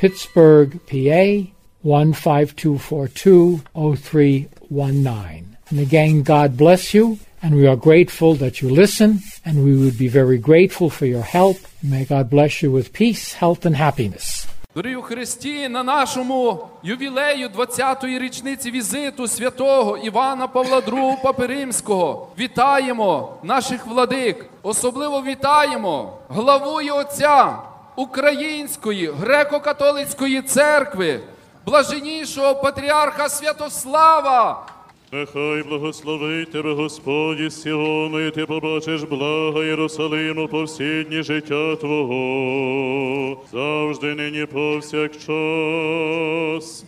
Pittsburgh, 0.00 0.80
PA 0.86 1.46
15242 1.82 3.62
0319. 3.74 5.56
And 5.70 5.80
again, 5.80 6.22
God 6.22 6.56
bless 6.56 6.94
you, 6.94 7.18
and 7.42 7.56
we 7.56 7.66
are 7.66 7.76
grateful 7.76 8.34
that 8.36 8.62
you 8.62 8.68
listen, 8.68 9.20
and 9.44 9.64
we 9.64 9.76
would 9.76 9.98
be 9.98 10.08
very 10.08 10.38
grateful 10.38 10.90
for 10.90 11.06
your 11.06 11.22
help. 11.22 11.56
May 11.82 12.04
God 12.04 12.30
bless 12.30 12.62
you 12.62 12.70
with 12.70 12.92
peace, 12.92 13.34
health, 13.34 13.64
and 13.66 13.76
happiness. 13.76 14.46
Дорогі 14.76 14.96
у 14.96 15.02
Христі, 15.02 15.68
на 15.68 15.82
нашому 15.82 16.58
ювілею 16.82 17.48
20-ї 17.48 18.18
річниці 18.18 18.70
візиту 18.70 19.28
святого 19.28 19.96
Івана 19.96 20.46
Павла 20.46 20.78
II 20.78 21.22
Папи 21.22 21.46
Римського 21.46 22.28
вітаємо 22.38 23.34
наших 23.42 23.86
владик. 23.86 24.46
Особливо 24.62 25.22
вітаємо 25.22 26.12
главу 26.28 26.80
і 26.80 26.90
отця 26.90 27.58
Української 27.95 29.11
греко-католицької 29.11 30.41
церкви, 30.41 31.19
блаженнішого 31.65 32.55
патріарха 32.55 33.29
Святослава. 33.29 34.65
Нехай 35.13 35.63
благословить 35.63 36.51
тебе 36.51 36.73
Господь 36.73 37.39
із 37.39 37.61
Сіону, 37.61 38.27
і 38.27 38.31
ти 38.31 38.45
побачиш 38.45 39.03
блага 39.03 39.63
Єрусалиму 39.63 40.47
по 40.47 40.63
всі 40.63 41.03
дні 41.03 41.23
життя 41.23 41.75
Твого, 41.75 43.37
завжди 43.51 44.15
нині 44.15 44.45
повсякчас, 44.45 45.25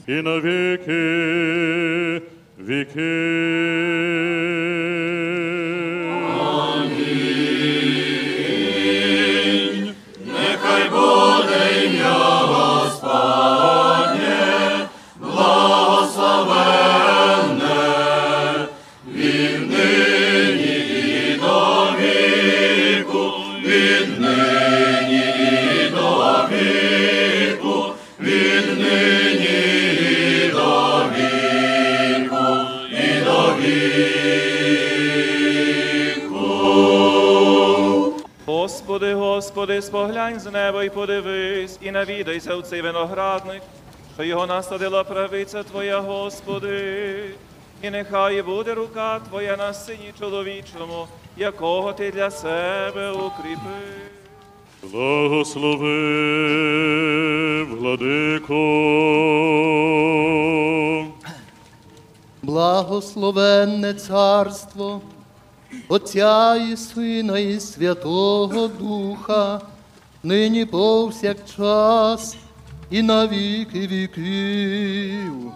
і 0.07 0.11
на 0.11 0.39
віки 0.39 2.21
віки. 2.59 3.43
Господи, 6.21 7.22
Господи, 39.63 39.81
споглянь 39.81 40.39
з 40.39 40.51
неба 40.51 40.83
і 40.83 40.89
подивись, 40.89 41.79
і 41.81 41.91
навідайся 41.91 42.55
у 42.55 42.61
цей 42.61 42.81
виноградник, 42.81 43.61
що 44.13 44.23
його 44.23 44.47
насадила 44.47 45.03
правиця 45.03 45.63
Твоя, 45.63 45.99
Господи, 45.99 47.23
і 47.81 47.89
нехай 47.89 48.41
буде 48.41 48.73
рука 48.73 49.19
Твоя 49.19 49.57
на 49.57 49.73
сині 49.73 50.13
чоловічому, 50.19 51.07
якого 51.37 51.93
ти 51.93 52.11
для 52.11 52.31
себе 52.31 53.11
укріпив. 53.11 54.11
Благослови, 54.91 55.93
владико. 57.63 58.53
Благословенне 62.41 63.93
царство 63.93 65.01
Отця 65.87 66.55
і 66.55 66.77
Сина 66.77 67.39
і 67.39 67.59
Святого 67.59 68.67
Духа, 68.79 69.61
нині 70.23 70.65
повсякчас 70.65 72.37
і 72.91 73.01
на 73.01 73.27
віки 73.27 73.87
віків. 73.87 75.51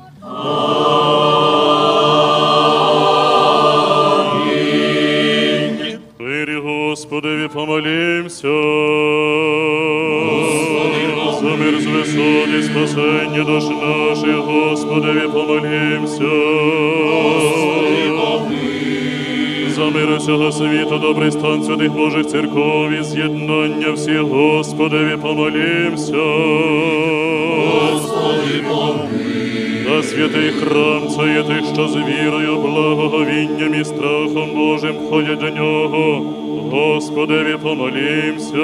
Мирі 6.19 6.57
Господеві 6.57 7.47
помолімся. 7.47 8.47
За 11.41 11.55
мир 11.55 11.81
з 11.81 11.86
висот 11.86 12.65
спасення 12.65 13.43
душ 13.43 13.63
наших, 13.63 14.36
Господеві 14.36 15.27
помолімся. 15.27 16.24
За 19.88 19.94
мир 19.94 20.12
усього 20.17 20.51
світу, 20.51 20.98
добрий 20.98 21.32
стан 21.32 21.63
святих 21.63 21.91
Божих 21.91 22.27
церков 22.27 22.91
і 22.91 23.03
з'єднання 23.03 23.91
всіх, 23.91 24.22
Господеві 24.22 25.17
помолімся. 25.17 26.12
Та 29.86 30.03
святий 30.03 30.51
храм 30.51 31.08
це 31.08 31.34
є 31.34 31.44
тих, 31.44 31.74
що 31.74 31.88
з 31.88 31.96
вірою, 31.96 32.56
благоговінням 32.56 33.82
і 33.82 33.86
страхом 33.86 34.50
Божим 34.56 34.96
ходять 35.10 35.39
до 35.39 35.50
нього. 35.50 36.34
Господеві 36.72 37.58
помолімся. 37.63 38.58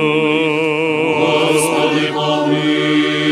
Господи, 1.53 2.11
Та 2.13 3.22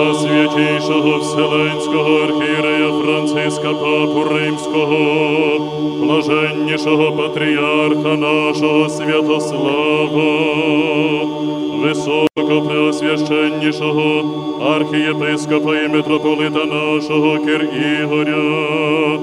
святійшого 0.00 1.18
Вселенського 1.18 2.22
архірея 2.22 2.92
Франциска 3.02 3.74
Папу 3.74 4.24
Римського, 4.34 4.98
блаженнішого 6.00 7.12
патріарха 7.12 8.16
нашого 8.16 8.88
Святослава, 8.88 10.32
високопреосвященнішого 11.82 14.24
архієпископа 14.76 15.76
і 15.76 15.88
митрополита 15.88 16.64
нашого 16.64 17.38
Кир 17.38 17.68
Ігоря, 18.02 19.18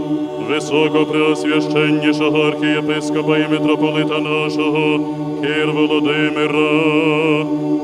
високопреосвященнішого 0.50 2.42
архієпископа 2.42 3.38
і 3.38 3.48
митрополита 3.48 4.20
нашого 4.20 5.00
Кир 5.42 5.72
Володимира, 5.72 6.72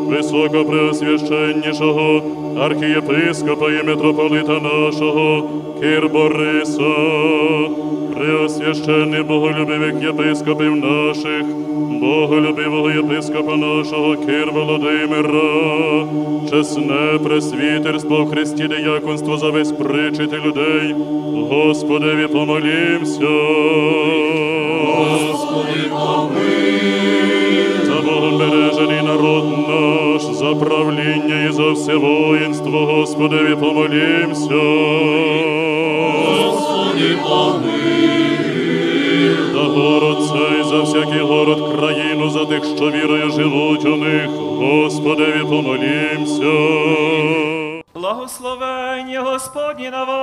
високопреосвященнішого 0.09 2.21
архієпископа 2.59 3.71
і 3.71 3.83
митрополита 3.83 4.59
нашого 4.59 5.49
Кир 5.79 6.09
Бориса, 6.09 6.93
преосвященний 8.17 9.23
боголюбивих 9.23 10.03
єпископів 10.03 10.75
наших, 10.75 11.43
боголюбивого 12.01 12.91
єпископа 12.91 13.55
нашого 13.55 14.15
Кир 14.15 14.51
Володимира, 14.51 16.05
чесне 16.49 17.19
пресвітерство 17.23 18.23
в 18.23 18.29
Христі 18.29 18.67
дияконство 18.67 19.37
за 19.37 19.49
весь 19.49 19.71
причити 19.71 20.37
людей, 20.45 20.95
Господеві 21.49 22.27
помолімся. 22.53 23.25
Господи, 24.85 25.89
за 27.85 28.01
Богом 28.01 28.37
бережений 28.37 29.01
народ 29.01 29.45
наш, 29.67 30.21
за 30.21 30.55
правління 30.55 31.45
і 31.49 31.51
за 31.51 31.71
все 31.71 31.95
воїнство, 31.95 32.85
Господеві 32.85 33.55
помолімся. 33.55 34.55
Господи, 36.37 37.17
за 39.53 39.59
город 39.59 40.17
цей, 40.29 40.63
за 40.63 40.81
всякий 40.81 41.21
город 41.21 41.77
країну, 41.77 42.29
за 42.29 42.45
тих, 42.45 42.65
що 42.77 42.91
вірою 42.91 43.31
живуть 43.31 43.85
у 43.85 43.95
них, 43.95 44.29
Господеві 44.37 45.43
помолімся. 45.49 46.53
Благословення 48.03 49.21
Господні 49.21 49.89
на 49.89 50.03
вас, 50.03 50.22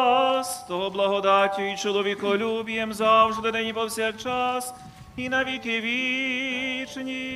того 0.70 0.90
благодаттю 0.90 1.62
і 1.62 1.76
чоловіколюбієм 1.76 2.92
завжди 2.92 3.52
нині 3.52 3.72
повсякчас 3.72 4.74
і 5.16 5.28
на 5.28 5.44
віки 5.44 5.80
вічні. 5.80 7.26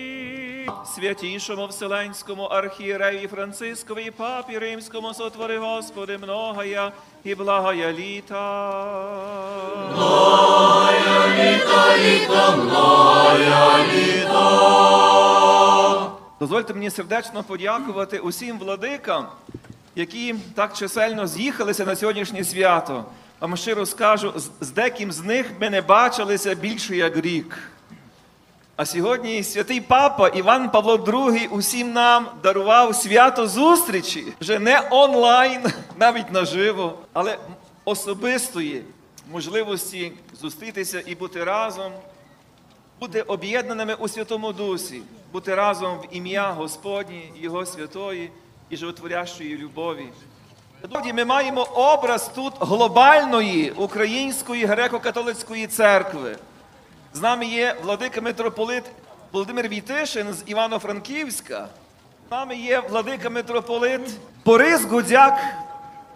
Святішому 0.94 1.66
Вселенському 1.66 2.42
архієреї 2.42 3.26
Францискові 3.26 4.10
папі 4.10 4.58
Римському 4.58 5.14
сотвори 5.14 5.58
Господи 5.58 6.18
многая 6.18 6.92
і 7.24 7.34
благая 7.34 7.92
літа. 7.92 8.74
Дозвольте 16.40 16.74
мені 16.74 16.90
сердечно 16.90 17.42
подякувати 17.42 18.18
усім 18.18 18.58
владикам, 18.58 19.26
які 19.94 20.34
так 20.54 20.72
чисельно 20.72 21.26
з'їхалися 21.26 21.84
на 21.84 21.96
сьогоднішнє 21.96 22.44
свято. 22.44 23.04
Ми 23.46 23.56
щиро 23.56 23.86
скажу, 23.86 24.32
з- 24.60 24.70
деким 24.70 25.12
з 25.12 25.20
них 25.20 25.46
ми 25.60 25.70
не 25.70 25.80
бачилися 25.80 26.54
більше 26.54 26.96
як 26.96 27.16
рік. 27.16 27.58
А 28.76 28.86
сьогодні 28.86 29.42
святий 29.44 29.80
папа 29.80 30.28
Іван 30.28 30.70
Павло 30.70 30.96
II 30.96 31.48
усім 31.48 31.92
нам 31.92 32.26
дарував 32.42 32.94
свято 32.96 33.46
зустрічі 33.46 34.26
вже 34.40 34.58
не 34.58 34.88
онлайн, 34.90 35.62
навіть 35.98 36.32
наживо, 36.32 36.98
але 37.12 37.38
особистої 37.84 38.82
можливості 39.32 40.12
зустрітися 40.40 41.02
і 41.06 41.14
бути 41.14 41.44
разом, 41.44 41.92
бути 43.00 43.22
об'єднаними 43.22 43.94
у 43.94 44.08
Святому 44.08 44.52
Дусі, 44.52 45.02
бути 45.32 45.54
разом 45.54 45.98
в 45.98 46.04
ім'я 46.10 46.52
Господнє, 46.52 47.22
Його 47.36 47.66
святої 47.66 48.30
і 48.70 48.76
животворящої 48.76 49.56
любові. 49.56 50.06
Ми 51.14 51.24
маємо 51.24 51.62
образ 51.62 52.30
тут 52.34 52.54
глобальної 52.60 53.70
української 53.70 54.66
греко-католицької 54.66 55.66
церкви. 55.66 56.36
З 57.14 57.20
нами 57.20 57.46
є 57.46 57.76
владика 57.82 58.20
митрополит 58.20 58.84
Володимир 59.32 59.68
Вітишин 59.68 60.32
з 60.32 60.42
Івано-Франківська. 60.46 61.68
З 62.28 62.30
нами 62.30 62.56
є 62.56 62.80
владика 62.80 63.30
митрополит 63.30 64.00
Борис 64.44 64.84
Гудзяк 64.84 65.38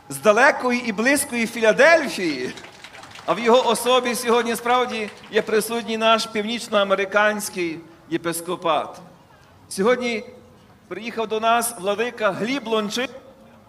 з 0.08 0.16
далекої 0.16 0.88
і 0.88 0.92
близької 0.92 1.46
Філадельфії. 1.46 2.54
А 3.26 3.32
в 3.32 3.38
його 3.38 3.68
особі 3.68 4.14
сьогодні 4.14 4.56
справді 4.56 5.10
є 5.30 5.42
присутній 5.42 5.98
наш 5.98 6.26
північноамериканський 6.26 7.80
єпископат. 8.10 9.00
Сьогодні 9.68 10.24
приїхав 10.88 11.28
до 11.28 11.40
нас 11.40 11.74
владика 11.80 12.32
Гліб 12.32 12.66
Лончин 12.66 13.08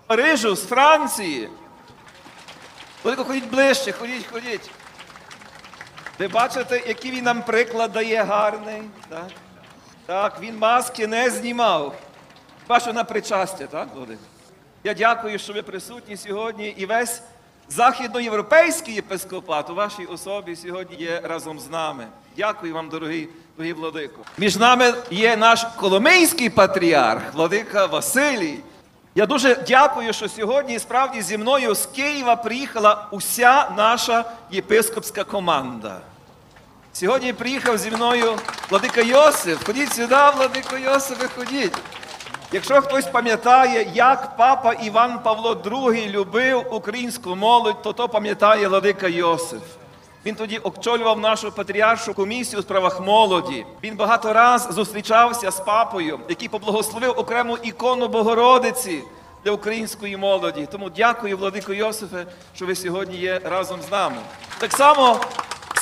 Парижу 0.09 0.55
з 0.55 0.65
Франції. 0.65 1.49
Владико, 3.03 3.23
ходіть 3.23 3.49
ближче, 3.49 3.91
ходіть, 3.91 4.27
ходіть. 4.31 4.71
Ви 6.19 6.27
бачите, 6.27 6.81
який 6.87 7.11
він 7.11 7.23
нам 7.23 7.43
приклад 7.43 7.91
дає 7.91 8.23
гарний. 8.23 8.81
Так, 9.09 9.27
так 10.05 10.37
він 10.41 10.57
маски 10.57 11.07
не 11.07 11.29
знімав. 11.29 11.95
Бачу 12.67 12.93
на 12.93 13.03
причастя, 13.03 13.67
так, 13.67 13.87
Владико? 13.95 14.21
Я 14.83 14.93
дякую, 14.93 15.39
що 15.39 15.53
ви 15.53 15.61
присутні 15.61 16.17
сьогодні 16.17 16.67
і 16.67 16.85
весь 16.85 17.21
західноєвропейський 17.69 18.95
єпископат 18.95 19.69
у 19.69 19.75
вашій 19.75 20.05
особі 20.05 20.55
сьогодні 20.55 20.95
є 20.95 21.21
разом 21.23 21.59
з 21.59 21.69
нами. 21.69 22.07
Дякую 22.37 22.73
вам, 22.73 22.89
дорогий, 22.89 23.29
дорогий 23.57 23.73
владико. 23.73 24.21
Між 24.37 24.57
нами 24.57 24.93
є 25.11 25.37
наш 25.37 25.63
коломийський 25.63 26.49
патріарх, 26.49 27.33
владика 27.33 27.85
Василій. 27.85 28.59
Я 29.19 29.25
дуже 29.25 29.55
дякую, 29.67 30.13
що 30.13 30.29
сьогодні 30.29 30.79
справді 30.79 31.21
зі 31.21 31.37
мною 31.37 31.75
з 31.75 31.85
Києва 31.85 32.35
приїхала 32.35 33.07
уся 33.11 33.71
наша 33.77 34.25
єпископська 34.51 35.23
команда. 35.23 35.97
Сьогодні 36.93 37.33
приїхав 37.33 37.77
зі 37.77 37.91
мною 37.91 38.37
владика 38.69 39.01
Йосиф. 39.01 39.65
Ходіть 39.65 39.93
сюди, 39.93 40.15
владико 40.35 40.77
Йосифе, 40.77 41.27
ходіть. 41.37 41.77
Якщо 42.51 42.81
хтось 42.81 43.05
пам'ятає, 43.05 43.91
як 43.93 44.37
папа 44.37 44.73
Іван 44.73 45.19
Павло 45.19 45.53
II 45.53 46.09
любив 46.09 46.73
українську 46.73 47.35
молодь, 47.35 47.81
то 47.81 47.93
то 47.93 48.09
пам'ятає 48.09 48.67
владика 48.67 49.07
Йосиф. 49.07 49.78
Він 50.29 50.35
тоді 50.35 50.57
очолював 50.63 51.19
нашу 51.19 51.51
патріаршу 51.51 52.13
комісію 52.13 52.59
у 52.59 52.63
справах 52.63 53.01
молоді. 53.01 53.65
Він 53.83 53.95
багато 53.95 54.33
раз 54.33 54.67
зустрічався 54.71 55.51
з 55.51 55.59
папою, 55.59 56.19
який 56.29 56.47
поблагословив 56.47 57.19
окрему 57.19 57.57
ікону 57.63 58.07
Богородиці 58.07 59.03
для 59.43 59.51
української 59.51 60.17
молоді. 60.17 60.67
Тому 60.71 60.89
дякую, 60.89 61.37
Владико 61.37 61.73
Йосифе, 61.73 62.25
що 62.55 62.65
ви 62.65 62.75
сьогодні 62.75 63.17
є 63.17 63.41
разом 63.43 63.79
з 63.87 63.91
нами. 63.91 64.17
Так 64.59 64.73
само 64.73 65.19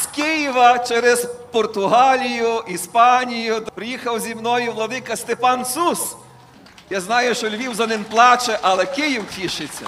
з 0.01 0.05
Києва 0.05 0.79
через 0.79 1.25
Португалію, 1.51 2.63
Іспанію 2.67 3.61
приїхав 3.75 4.19
зі 4.19 4.35
мною 4.35 4.71
владика 4.71 5.15
Степан 5.15 5.65
Сус. 5.65 6.15
Я 6.89 7.01
знаю, 7.01 7.35
що 7.35 7.49
Львів 7.49 7.75
за 7.75 7.87
ним 7.87 8.03
плаче, 8.03 8.59
але 8.61 8.85
Київ 8.85 9.23
тішиться. 9.35 9.87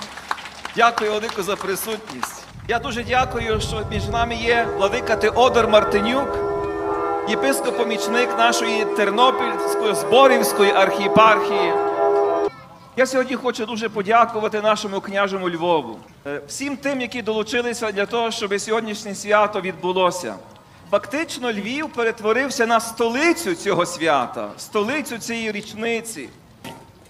Дякую, 0.75 1.11
Владико, 1.11 1.43
за 1.43 1.55
присутність. 1.55 2.48
Я 2.69 2.79
дуже 2.79 3.03
дякую, 3.03 3.62
що 3.62 3.84
між 3.91 4.08
нами 4.08 4.36
є 4.36 4.67
владика 4.77 5.15
Теодор 5.15 5.67
Мартинюк, 5.67 6.38
єпископ-помічник 7.29 8.38
нашої 8.38 8.86
Тернопільської 8.86 9.95
зборівської 9.95 10.71
архієпархії. 10.71 11.73
Я 12.97 13.05
сьогодні 13.05 13.36
хочу 13.36 13.65
дуже 13.65 13.89
подякувати 13.89 14.62
нашому 14.62 15.01
княжому 15.01 15.49
Львову, 15.49 15.99
е, 16.27 16.41
всім 16.47 16.77
тим, 16.77 17.01
які 17.01 17.21
долучилися 17.21 17.91
для 17.91 18.05
того, 18.05 18.32
щоб 18.32 18.60
сьогоднішнє 18.60 19.15
свято 19.15 19.62
відбулося. 19.62 20.36
Фактично, 20.91 21.51
Львів 21.51 21.89
перетворився 21.89 22.65
на 22.65 22.79
столицю 22.79 23.55
цього 23.55 23.86
свята, 23.86 24.49
столицю 24.58 25.17
цієї 25.17 25.51
річниці. 25.51 26.29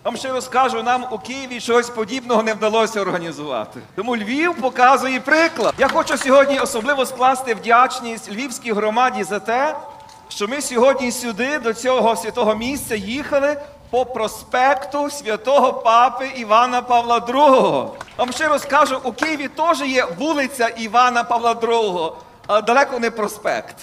Вам 0.04 0.18
ще 0.18 0.32
розкажу, 0.32 0.84
нам 0.84 1.06
у 1.12 1.18
Києві 1.18 1.60
щось 1.60 1.90
подібного 1.90 2.44
не 2.44 2.54
вдалося 2.54 3.02
організувати. 3.02 3.80
Тому 3.96 4.18
Львів 4.18 4.56
показує 4.62 5.20
приклад. 5.20 5.74
Я 5.78 5.88
хочу 5.88 6.18
сьогодні 6.18 6.60
особливо 6.60 7.06
скласти 7.06 7.54
вдячність 7.54 8.32
львівській 8.32 8.74
громаді 8.74 9.24
за 9.24 9.40
те, 9.40 9.76
що 10.30 10.48
ми 10.48 10.62
сьогодні 10.62 11.12
сюди, 11.12 11.60
до 11.60 11.74
цього 11.74 12.16
святого 12.16 12.56
місця, 12.56 12.96
їхали 12.96 13.62
по 13.90 14.06
проспекту 14.06 15.10
святого 15.10 15.74
папи 15.74 16.28
Івана 16.36 16.82
Павла 16.82 17.20
II. 17.20 17.90
Вам 18.18 18.32
ще 18.32 18.48
розкажу, 18.48 19.00
у 19.04 19.12
Києві 19.12 19.48
теж 19.48 19.82
є 19.82 20.06
вулиця 20.20 20.68
Івана 20.68 21.24
Павла 21.24 21.54
II, 21.54 22.14
але 22.48 22.62
далеко 22.62 23.00
не 23.00 23.12
проспект. 23.12 23.76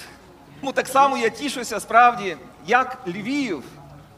Тому 0.60 0.72
так 0.72 0.88
само 0.88 1.16
я 1.16 1.28
тішуся 1.28 1.80
справді, 1.80 2.36
як 2.66 2.98
Львів 3.06 3.62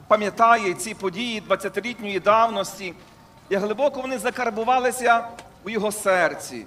пам'ятає 0.08 0.74
ці 0.74 0.94
події 0.94 1.42
20-літньої 1.48 2.22
давності, 2.22 2.94
як 3.50 3.62
глибоко 3.62 4.00
вони 4.00 4.18
закарбувалися 4.18 5.28
у 5.64 5.70
його 5.70 5.92
серці, 5.92 6.66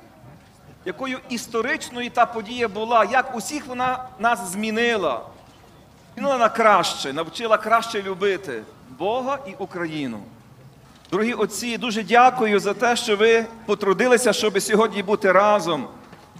якою 0.85 1.19
історичною 1.29 2.09
та 2.09 2.25
подія 2.25 2.67
була, 2.67 3.03
як 3.03 3.35
усіх 3.35 3.67
вона 3.67 4.03
нас 4.19 4.51
змінила. 4.51 5.21
Змінила 6.15 6.37
на 6.37 6.49
краще, 6.49 7.13
навчила 7.13 7.57
краще 7.57 8.01
любити 8.01 8.63
Бога 8.89 9.37
і 9.47 9.53
Україну. 9.57 10.19
Дорогі 11.11 11.33
отці, 11.33 11.77
дуже 11.77 12.03
дякую 12.03 12.59
за 12.59 12.73
те, 12.73 12.95
що 12.95 13.15
ви 13.17 13.45
потрудилися, 13.65 14.33
щоб 14.33 14.61
сьогодні 14.61 15.03
бути 15.03 15.31
разом. 15.31 15.87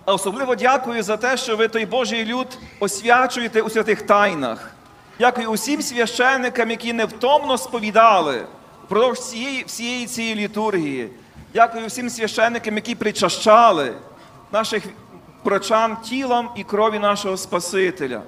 А 0.06 0.14
особливо 0.14 0.56
дякую 0.56 1.04
за 1.04 1.18
те, 1.18 1.38
що 1.38 1.58
ви 1.58 1.68
той 1.68 1.86
Божий 1.86 2.26
люд 2.26 2.48
освячуєте 2.80 3.62
у 3.62 3.70
святих 3.70 4.02
тайнах. 4.02 4.72
Дякую 5.22 5.48
усім 5.48 5.82
священникам, 5.82 6.72
які 6.72 6.94
невтомно 6.94 7.58
сповідали 7.58 8.46
впродовж 8.86 9.20
всієї, 9.20 9.64
всієї 9.64 10.06
цієї 10.06 10.36
літургії. 10.36 11.10
Дякую 11.54 11.88
всім 11.88 12.10
священникам, 12.10 12.76
які 12.76 12.96
причащали 12.96 13.94
наших 14.52 14.84
прочан 15.44 15.98
тілом 15.98 16.50
і 16.56 16.64
крові 16.64 17.00
нашого 17.00 17.38
Спасителя. 17.38 18.22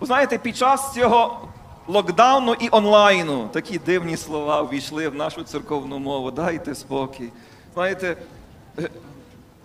Ви 0.00 0.06
знаєте, 0.06 0.38
під 0.38 0.56
час 0.56 0.94
цього 0.94 1.48
локдауну 1.88 2.54
і 2.54 2.68
онлайну 2.70 3.48
такі 3.52 3.78
дивні 3.78 4.16
слова 4.16 4.62
увійшли 4.62 5.08
в 5.08 5.14
нашу 5.14 5.42
церковну 5.42 5.98
мову. 5.98 6.30
Дайте 6.30 6.74
спокій. 6.74 7.28
Знаєте, 7.74 8.16
е, 8.78 8.90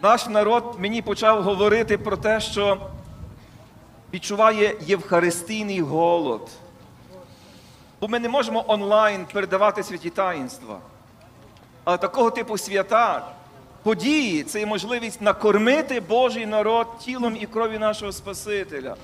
наш 0.01 0.27
народ 0.27 0.75
мені 0.79 1.01
почав 1.01 1.43
говорити 1.43 1.97
про 1.97 2.17
те, 2.17 2.39
що 2.39 2.77
відчуває 4.15 4.75
євхаристійний 4.81 5.81
голод. 5.81 6.49
Бо 8.01 8.07
ми 8.07 8.19
не 8.19 8.29
можемо 8.29 8.65
онлайн 8.67 9.25
передавати 9.33 9.83
святі 9.83 10.09
таїнства. 10.09 10.79
Але 11.83 11.97
такого 11.97 12.31
типу 12.31 12.57
свята, 12.57 13.27
події 13.83 14.43
це 14.43 14.59
є 14.59 14.65
можливість 14.65 15.21
накормити 15.21 15.99
Божий 15.99 16.45
народ 16.45 16.87
тілом 16.99 17.37
і 17.39 17.45
кров'ю 17.45 17.79
нашого 17.79 18.11
Спасителя. 18.11 18.95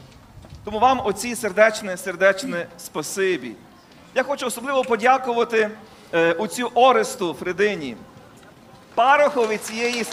Тому 0.66 0.80
вам 0.80 1.02
оці 1.06 1.36
сердечне, 1.36 1.98
сердечне 1.98 2.68
спасибі. 2.78 3.52
Я 4.16 4.24
хочу 4.24 4.46
особливо 4.46 4.84
подякувати 4.84 5.70
е, 6.14 6.34
оцю 6.34 6.72
Оресту 6.74 7.34
Фредині, 7.34 7.96
парохові 8.96 9.58
цієї 9.58 10.06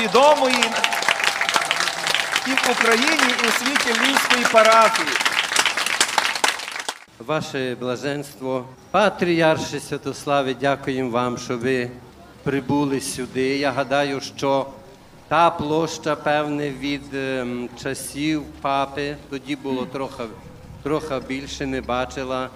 відомої 0.00 0.64
і 2.46 2.50
в 2.50 2.70
Україні, 2.72 3.32
і 3.44 3.48
у 3.48 3.50
світі 3.50 4.00
Львівської 4.00 4.46
парафії. 4.52 5.08
Ваше 7.18 7.76
блаженство, 7.80 8.64
Патріарше 8.90 9.80
Святославе, 9.80 10.54
дякуємо 10.54 11.10
вам, 11.10 11.38
що 11.38 11.58
ви 11.58 11.90
прибули 12.42 13.00
сюди. 13.00 13.58
Я 13.58 13.72
гадаю, 13.72 14.20
що 14.20 14.66
та 15.28 15.50
площа, 15.50 16.16
певне, 16.16 16.70
від 16.70 17.14
ем, 17.14 17.68
часів 17.82 18.42
папи, 18.60 19.16
тоді 19.30 19.56
було 19.56 19.86
трохи, 19.86 20.22
трохи 20.82 21.20
більше, 21.28 21.66
не 21.66 21.80
бачила 21.80 22.48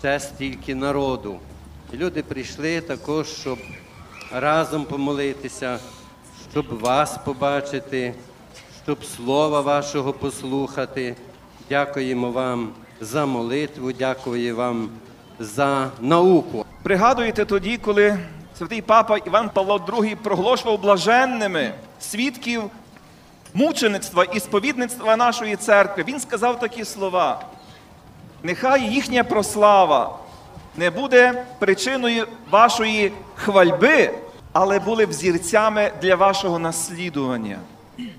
ще 0.00 0.20
стільки 0.20 0.74
народу. 0.74 1.38
Люди 1.94 2.22
прийшли 2.22 2.80
також, 2.80 3.28
щоб 3.28 3.58
разом 4.32 4.84
помолитися, 4.84 5.78
щоб 6.52 6.80
вас 6.80 7.18
побачити, 7.24 8.14
щоб 8.84 9.04
слова 9.04 9.60
вашого 9.60 10.12
послухати. 10.12 11.16
Дякуємо 11.68 12.30
вам 12.30 12.70
за 13.00 13.26
молитву, 13.26 13.92
дякую 13.92 14.56
вам 14.56 14.88
за 15.38 15.90
науку. 16.00 16.64
Пригадуєте 16.82 17.44
тоді, 17.44 17.76
коли 17.76 18.18
святий 18.58 18.82
папа 18.82 19.16
Іван 19.16 19.50
Павло 19.54 19.76
II 19.78 20.16
проголошував 20.16 20.80
блаженними 20.80 21.72
свідків 22.00 22.62
мучеництва 23.54 24.24
і 24.24 24.40
сповідництва 24.40 25.16
нашої 25.16 25.56
церкви. 25.56 26.04
Він 26.08 26.20
сказав 26.20 26.60
такі 26.60 26.84
слова: 26.84 27.40
нехай 28.42 28.82
їхня 28.82 29.24
прослава 29.24 30.18
не 30.76 30.90
буде 30.90 31.44
причиною 31.58 32.26
вашої 32.50 33.12
хвальби, 33.34 34.10
але 34.52 34.78
були 34.78 35.06
взірцями 35.06 35.92
для 36.02 36.16
вашого 36.16 36.58
наслідування. 36.58 37.58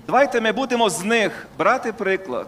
Давайте 0.06 0.40
ми 0.40 0.52
будемо 0.52 0.90
з 0.90 1.04
них 1.04 1.46
брати 1.58 1.92
приклад 1.92 2.46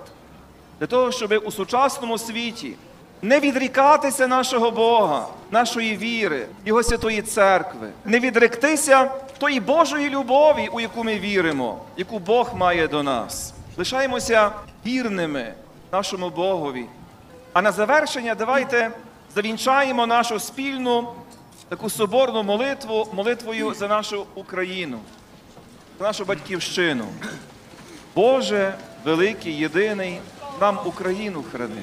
для 0.81 0.87
того, 0.87 1.13
щоб 1.13 1.43
у 1.45 1.53
сучасному 1.53 2.19
світі 2.19 2.75
не 3.23 3.41
відрікатися 3.41 4.27
нашого 4.27 4.71
Бога, 4.71 5.27
нашої 5.51 5.97
віри, 5.97 6.47
Його 6.65 6.83
святої 6.83 7.23
церкви, 7.23 7.91
не 8.05 8.19
відректися 8.19 9.11
тої 9.39 9.61
Божої 9.61 10.11
любові, 10.11 10.69
у 10.73 10.81
яку 10.81 11.05
ми 11.05 11.19
віримо, 11.19 11.79
яку 11.97 12.19
Бог 12.19 12.57
має 12.57 12.89
до 12.89 13.03
нас. 13.03 13.55
Лишаємося 13.77 14.51
вірними 14.87 15.55
нашому 15.93 16.31
Богові. 16.31 16.85
А 17.53 17.63
на 17.63 17.73
завершення 17.73 18.35
давайте 18.35 18.91
завінчаємо 19.35 20.07
нашу 20.07 20.39
спільну 20.39 21.09
таку 21.69 21.91
соборну 21.91 22.43
молитву, 22.43 23.09
молитвою 23.13 23.75
за 23.75 23.89
нашу 23.89 24.27
Україну, 24.35 24.99
нашу 26.01 26.25
батьківщину. 26.25 27.05
Боже, 28.15 28.75
великий, 29.05 29.53
єдиний, 29.57 30.19
нам 30.61 30.79
Україну 30.85 31.45
храни. 31.53 31.83